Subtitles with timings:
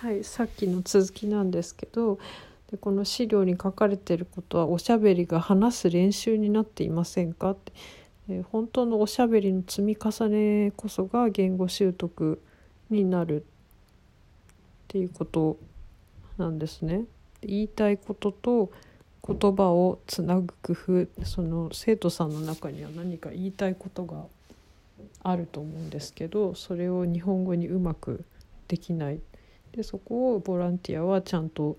[0.00, 2.18] はい、さっきの続きなんですけど
[2.70, 7.50] でこの資料に書かれていることはおしゃべりが話す練習になっていませんか？
[7.50, 7.74] って
[8.30, 12.40] え本当のおしゃべりの積み重ねこそが言語習得
[12.88, 13.44] になるっ
[14.88, 15.58] ていうこと
[16.38, 17.04] なんですね。
[17.42, 18.70] 言いたいことと
[19.28, 24.24] 言葉をつなぐ工夫その生徒さんの中には何か言いたいことが
[25.22, 28.24] あると思うんですけどそれを日本語にうまく
[28.66, 29.20] できない
[29.72, 31.78] でそこをボランティアはちゃんと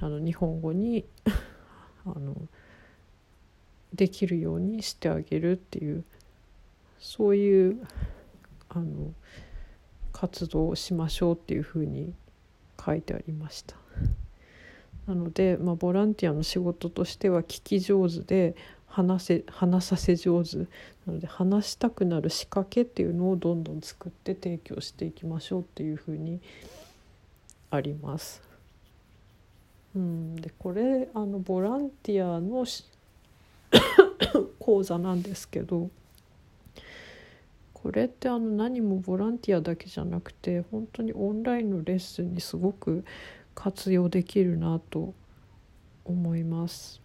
[0.00, 1.04] あの日本語に
[2.04, 2.36] あの
[3.94, 6.04] できるようにしてあげるっていう
[6.98, 7.86] そういう
[8.68, 9.12] あの
[10.12, 12.14] 活動をしましょうっていうふうに
[12.84, 13.76] 書いてありました。
[15.06, 18.54] なので、まあ、ボランティアの仕事としては聞き上手で
[18.86, 20.66] 話せ話させ上手な
[21.08, 26.40] ので話したくなる仕掛けっていうのをどんどん作って提供していきましょうっていうふうに
[27.72, 28.42] あります。
[29.96, 32.64] うん、でこれあのボランティアの
[34.60, 35.90] 講座なんですけど
[37.74, 43.04] これってあの何もボランティアだけじゃなくて本当にオンラインのレッスンにすごく
[43.54, 45.14] 活用できるなと
[46.04, 47.00] 思います。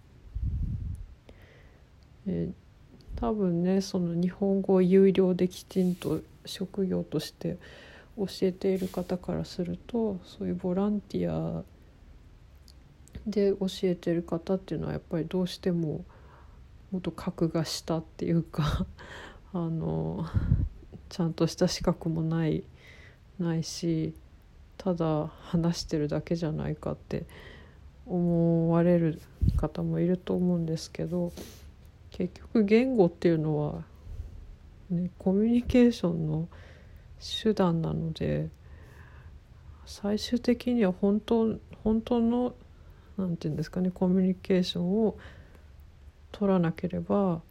[2.28, 2.52] え
[3.16, 7.58] 多分ねその日本語を有料できちんと職業として
[8.18, 11.64] 教えている方からするとそういうボランティア
[13.28, 16.04] で教えてる方っていうのはやっぱりどうしても
[16.92, 18.88] もっと格が下っていうか
[19.54, 20.26] あの
[21.10, 22.64] ちゃんとした資格もない
[23.40, 24.14] ないし
[24.78, 27.26] ただ話してるだけじゃないかって
[28.08, 29.22] 思われる
[29.58, 31.34] 方もいると思うんですけど
[32.12, 33.84] 結局言語っていうのは、
[34.90, 36.48] ね、コミュニケーションの
[37.20, 38.50] 手段なので
[39.86, 42.54] 最終的には本当本当の
[43.18, 45.18] 何て言うんですかねコミュニケーションを
[46.32, 47.42] 取らなければ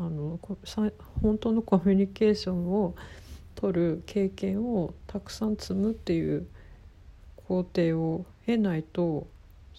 [0.00, 0.38] あの
[1.22, 2.94] 本当のコミュニケーションを
[3.54, 6.46] 取る経験をたくさん積むっていう
[7.48, 9.26] 工程を経ないと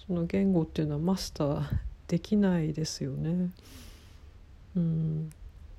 [0.08, 1.64] その言語っていうのはマスター
[2.08, 3.50] できないですよね。
[4.76, 5.30] うん、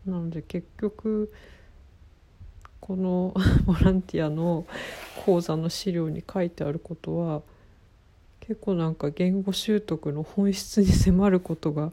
[0.06, 1.32] なので結局
[2.90, 3.32] この
[3.66, 4.66] ボランティアの
[5.24, 7.40] 講座の資料に書いてあることは
[8.40, 11.92] 結構なんか言語習得の本質に迫ることが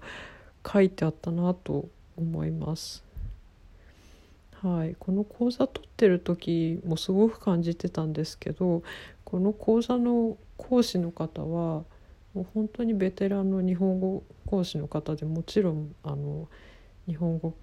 [0.66, 1.88] 書いてあったなと
[2.18, 3.03] 思います。
[4.53, 8.81] はい、この講座取ってる時もすごく感じてたんですけど
[9.24, 11.84] この講座の講師の方は
[12.34, 16.47] もう本当にベテランの日本語講師の方でもちろんあの
[17.06, 17.53] 日本語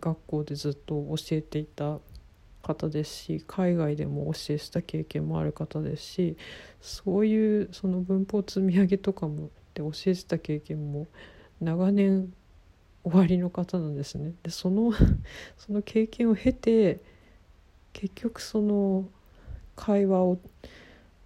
[0.00, 2.00] 学校でずっと教えていた
[2.62, 6.36] 方ですし海外でも教えした経験もある方ですし
[6.80, 11.06] そういうその文法積み上げとかもで教えてた経験も
[11.60, 12.32] 長年
[13.04, 14.32] 終わりの方なんですね。
[14.42, 14.92] でその
[15.56, 17.00] その経験を経て
[17.92, 19.08] 結局その
[19.76, 20.38] 会話を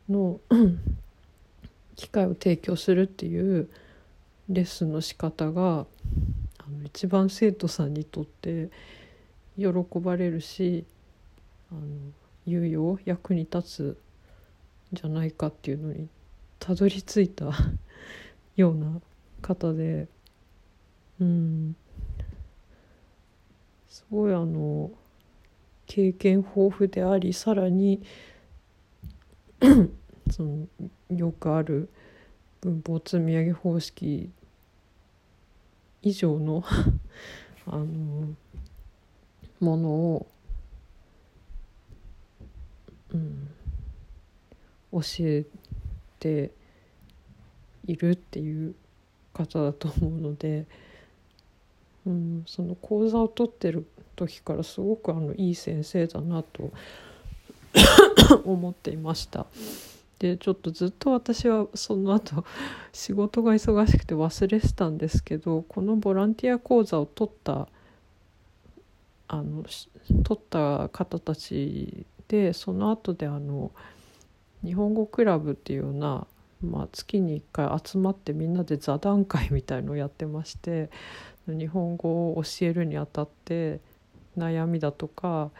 [0.08, 0.40] の
[1.96, 3.68] 機会を提供するっていう
[4.48, 5.86] レッスンの仕方が
[6.58, 8.70] あの一番生徒さんにとって
[9.56, 9.66] 喜
[10.00, 10.84] ばれるし
[11.70, 11.80] あの
[12.46, 13.98] 有用役に立つ
[14.92, 16.08] じゃないかっていうのに
[16.58, 17.50] たどり着いた
[18.56, 19.00] ような
[19.42, 20.08] 方で。
[21.20, 21.76] うん。
[23.88, 24.90] すごいあの
[25.86, 28.02] 経験豊富でありさらに
[30.32, 30.66] その
[31.10, 31.88] よくある
[32.60, 34.30] 文法積み上げ方式
[36.02, 36.64] 以上の
[37.66, 38.34] あの
[39.60, 40.26] ものを
[43.14, 43.48] うん、
[44.92, 45.44] 教え
[46.18, 46.50] て
[47.86, 48.74] いるっていう
[49.32, 50.66] 方だと思うので、
[52.06, 53.86] うん、その講座を取ってる
[54.16, 56.72] 時からすごくあのいい先生だなと
[58.44, 59.46] 思っていました。
[60.18, 62.44] でちょっとずっと私はその後
[62.92, 67.68] 仕事が忙しくて忘れてたんですけどこのボランティア講座を取った
[69.26, 69.64] あの
[70.22, 73.70] 取った方たちでその後であの
[74.64, 76.26] 日本語クラブっていうような、
[76.62, 80.90] まあ、月に1回集まってみんなで座談会みたいのをやってまして
[81.46, 83.80] 日本語を教えるにあたって
[84.38, 85.50] 悩みだとか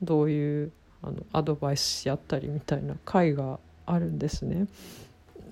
[0.00, 0.72] どういう
[1.02, 4.66] あのアドバイスし合ったりみたいな会があるんですね。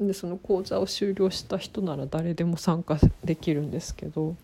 [0.00, 4.34] でその講座を終了した人なら誰でも参加できるんですけど、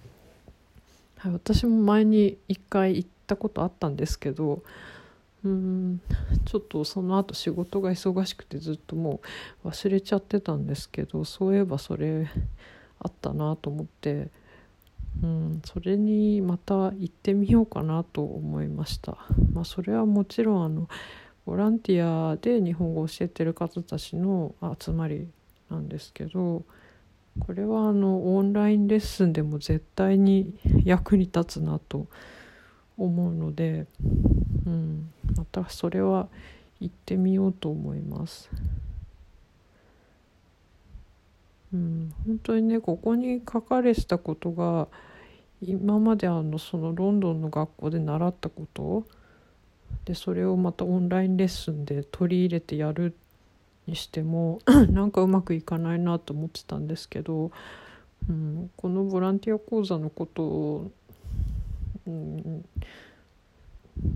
[1.17, 4.62] はい、私も前に1回行ったことあったんですけど
[5.44, 6.00] うん。
[6.44, 9.21] ちょっとその後仕事が忙しくてずっとも
[9.65, 12.29] う忘れちゃってたんですけどそういえばそれ
[13.00, 14.29] あったなと思って、
[15.23, 19.19] うん、それにまた行ってみようかなと思いました。
[19.53, 20.88] まあ、それはもちろんあの
[21.44, 25.29] ボランティアで日本語を教えてる方たちの集まり
[25.71, 26.65] なんですけど
[27.38, 32.06] これはあのオンラインレッスンでも絶対に役に立つなと
[32.97, 33.87] 思うので、
[34.67, 36.29] うん、またそれは
[36.81, 38.50] 行ってみようと思います。
[41.73, 44.88] うん、本当にねここに書かれてたことが
[45.62, 49.05] 今まであのそのロンドンの学校で習ったこと
[50.05, 53.15] でそれをまたオンラインレッスンで取り入れてやる
[53.87, 54.61] にしても
[54.91, 57.50] なんかうまくいかないなと思ってたんですけど、
[58.29, 60.91] うん、このボランティア講座のことを、
[62.06, 62.65] うん、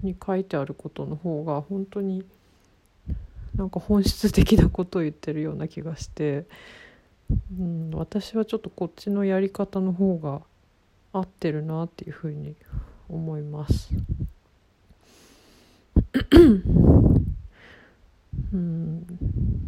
[0.03, 2.25] に書いてあることの方が本当に
[3.55, 6.47] なんか本質的なことを言ってるような気がして、
[7.59, 10.43] うん、私はちょっとこっちのやり方の方が
[11.13, 12.55] 合ってるなっていうふうに
[13.09, 13.91] 思います。
[18.53, 19.07] うん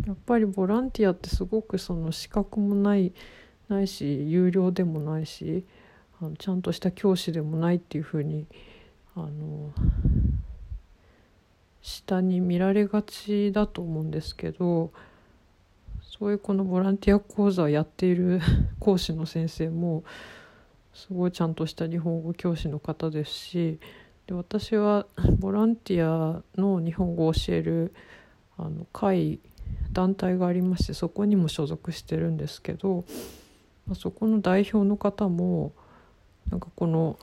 [0.06, 3.12] やっぱりボランティアってすごくその資格もない
[3.68, 5.64] ないし有料でもないし
[6.20, 8.46] あのちゃんとした教師でもないっていうふうに
[9.14, 9.72] あの
[11.82, 14.92] 下に見られがちだと思うんですけど
[16.02, 18.40] そういうこのボランティア講座をやっている
[18.78, 20.04] 講師の先生も
[20.94, 23.78] すごいちゃんとした日本語教師の方ですし
[24.26, 25.06] で私は
[25.38, 27.92] ボランティアの日本語を教える
[28.56, 29.40] あの会
[29.92, 33.04] 団体がありましてそこにも所属してるんですけど、
[33.86, 35.72] まあ、そこの代表の方も
[36.50, 37.18] なんかこの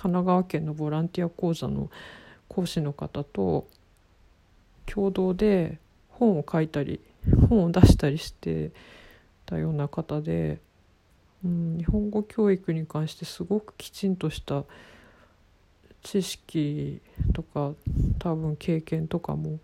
[0.00, 1.90] 神奈川県のボランティア講座の
[2.48, 3.68] 講師の方と
[4.86, 7.00] 共同で本を書いたり
[7.50, 8.70] 本を出したりして
[9.44, 10.58] たような方で、
[11.44, 14.64] うん、日本語教育に関してすごくきちんとした
[16.02, 17.02] 知識
[17.34, 17.72] とか
[18.18, 19.58] 多分経験とかも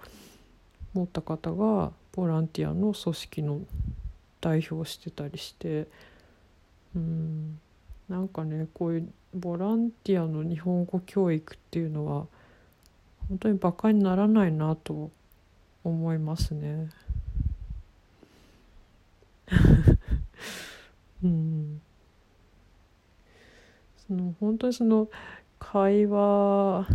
[0.93, 3.61] 持った方がボランティアの組織の
[4.43, 5.87] 代表をしてたりして
[6.94, 7.59] うん。
[8.08, 12.26] なんかねこういうボランティアの日本語教育っていうのは
[13.29, 15.11] 本当にバカにならないなと
[15.82, 16.88] 思いますね。
[21.23, 21.81] うん、
[24.06, 25.09] その本当にその
[25.59, 26.87] 会話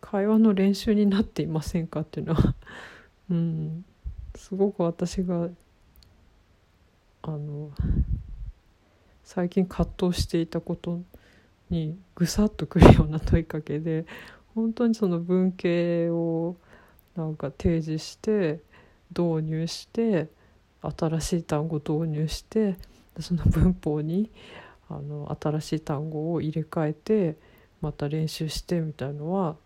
[0.00, 2.54] 会話の練習になっていませんかっていうのは
[3.30, 3.84] うん
[4.36, 5.48] すごく私が
[7.22, 7.70] あの
[9.24, 11.00] 最近葛藤していたこと
[11.70, 14.04] にぐさっとくるような問いかけで
[14.54, 16.56] 本当にその文系を
[17.16, 18.60] なんか提示して
[19.10, 20.28] 導入して
[20.82, 22.76] 新しい単語導入して
[23.18, 24.30] その文法に
[24.88, 27.36] あの新しい単語を入れ替えて
[27.80, 29.56] また練習してみたいのは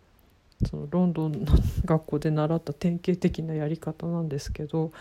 [0.67, 1.39] そのロンドンの
[1.85, 4.93] 学校で習った典型的なやり方なんですけど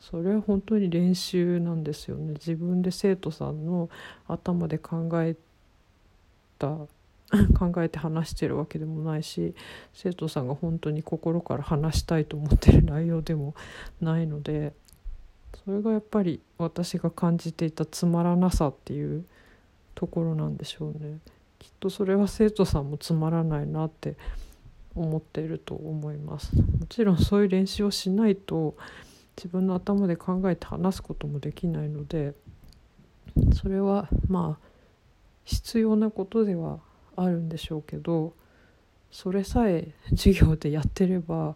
[0.00, 3.88] それは本当に練習なんですよね自分で生徒さんの
[4.28, 5.36] 頭で考え
[6.58, 6.86] た
[7.58, 9.54] 考えて話してるわけでもないし
[9.92, 13.54] 生徒さんが本当に心から話したいと思ってる内容でも
[14.00, 14.72] ないので
[15.64, 19.24] それがやっぱり私が感じていたつまらなさっていう
[19.94, 21.18] ところなんでしょうね。
[21.58, 24.14] きっとそれは生徒さんもつまらないなって
[24.94, 26.54] 思っていると思います。
[26.54, 28.76] もちろんそういう練習をしないと
[29.36, 32.34] 自分の頭で考えて話すこともできないので
[33.54, 34.66] それはまあ
[35.44, 36.80] 必要なことでは
[37.16, 38.34] あるんでしょうけど
[39.10, 41.54] それさえ授業でやってれば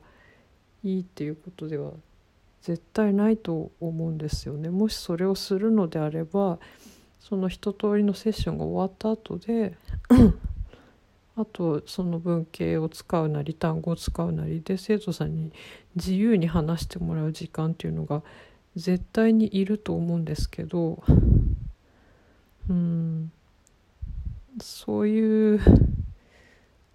[0.82, 1.92] いいっていうことでは
[2.62, 4.68] 絶対ないと思うんですよね。
[4.68, 6.58] もしそれをするのであれば
[7.18, 9.76] その一通りのセッションが終わった後で
[11.40, 15.52] あとその文系を使うなり単語を使うなりで生徒さんに
[15.96, 18.22] 自由に話してもらう時間っていうのが
[18.76, 21.02] 絶対にいると思うんですけど
[22.68, 23.32] うん。
[24.60, 25.60] そういう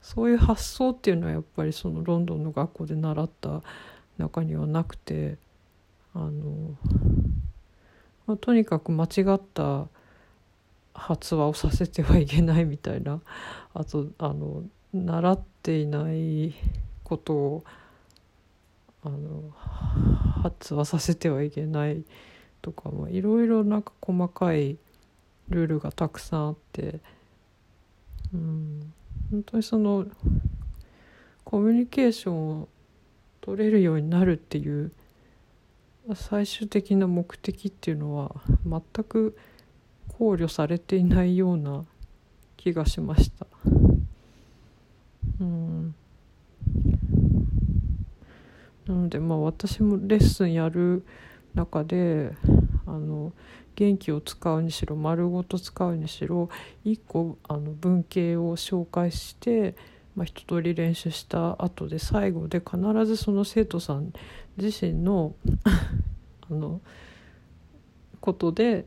[0.02, 3.62] そういう発想っていうのはやっぱりそのロンドンの学校で習った
[4.18, 5.38] 中にはなくて
[6.14, 6.76] あの、
[8.28, 9.88] まあ、とにかく間違った
[10.94, 13.20] 発話をさせてはいけないみたいな
[13.76, 14.64] あとあの
[14.94, 16.54] 習っていない
[17.04, 17.64] ことを
[19.04, 19.52] あの
[20.42, 22.04] 発話させてはいけない
[22.62, 24.78] とかいろいろなんか細かい
[25.50, 27.00] ルールがたくさんあって。
[28.34, 28.94] うん、
[29.32, 30.06] 本当にその
[31.44, 32.68] コミュニケーションを
[33.42, 34.92] 取れるようになるっていう
[36.16, 39.38] 最終的な目的っていうのは全く
[40.18, 41.86] 考慮されていないような
[42.66, 43.46] 気がしました。
[45.40, 45.96] うん
[48.88, 51.06] なのでまあ私もレッスンやる
[51.54, 52.34] 中で
[52.88, 53.34] あの
[53.76, 56.50] 元気を使うにしろ丸ごと使うにしろ
[56.86, 59.76] 1個あの文系を紹介して、
[60.16, 64.12] まあ、一通り練習した後で最後で必ずその生徒さん
[64.58, 65.36] 自身の
[66.50, 66.82] あの
[68.22, 68.86] ことで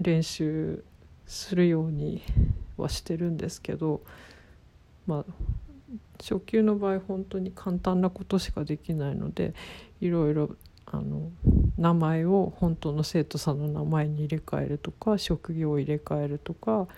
[0.00, 0.82] 練習
[1.26, 2.22] するように
[2.82, 4.02] はしてるんですけど
[5.06, 5.32] まあ
[6.22, 9.54] 初級の場合本当に簡単なことしかできないので
[10.00, 10.50] いろいろ
[10.86, 11.30] あの
[11.76, 16.88] 名前を本当の生徒さんの名前に入れ替えるとか職業を入れ替えるとか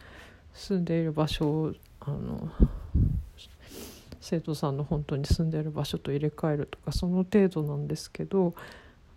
[0.54, 2.50] 住んでいる場所をあの
[4.20, 8.54] 生徒さんの本当に住んでいる場所と入れ替えるとかその程度なんですけど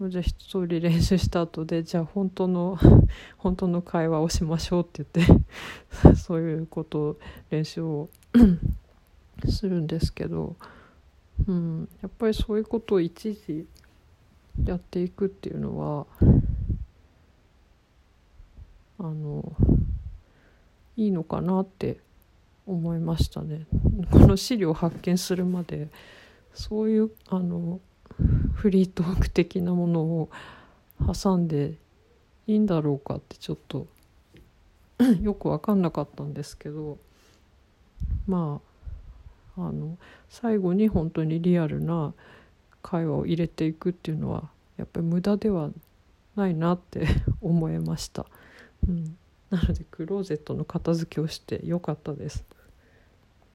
[0.10, 2.78] じゃあ一通り練習した後でじゃあ本当の
[3.38, 5.28] 本当の会話をしましょうって言っ
[6.08, 7.20] て そういうことを
[7.50, 8.10] 練習を
[9.50, 10.56] するんですけど、
[11.48, 13.68] うん、やっぱりそういうことを一時
[14.64, 16.06] やっていくっていうのは
[19.00, 19.54] あの
[20.96, 22.00] いいのかなって
[22.66, 23.66] 思いましたね。
[24.12, 25.90] この資料を発見するまで
[26.54, 27.82] そういうあの
[28.54, 30.30] フリートーク的なものを
[31.14, 31.74] 挟んで
[32.48, 33.88] いいんだろうかってちょっと
[35.22, 36.98] よく分かんなかったんですけど
[38.28, 38.62] ま
[39.58, 39.98] ああの
[40.30, 42.14] 最後に本当にリアルな
[42.82, 45.70] 会話を入れていくっていうのはやっぱり無駄では
[46.36, 47.08] ないなって
[47.42, 48.26] 思いました、
[48.88, 49.18] うん、
[49.50, 52.44] なのでクローゼットの片付けをしてよかったです